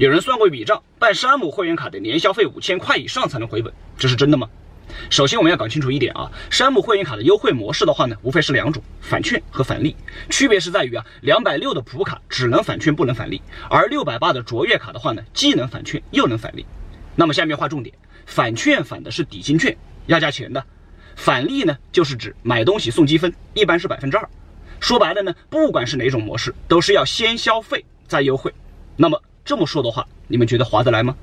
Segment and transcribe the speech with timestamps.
[0.00, 4.48] 有人算过一笔账，办山姆会员卡得年消费五千块以上才能回本，这是真的吗？
[5.10, 9.94] 首先我们要搞清楚一点啊，山姆会员卡的优惠模式的话呢，无非是两种，返券和返利，
[10.30, 16.64] 区别是在于啊，两百六的普卡只能返券不能返利，而六百八的卓越卡的话呢，既能返券又能返利。
[17.14, 17.94] 那么下面划重点，
[18.24, 19.76] 返券返的是抵金券，
[20.06, 20.62] 要加钱的；
[21.14, 24.26] 返利呢，就是指买东西送积分，一般是百分之二。
[24.80, 28.50] 说白了呢，不管是哪种模式，都是要先消费再优惠。
[28.96, 31.16] 那么这么说的话，你们觉得划得来吗？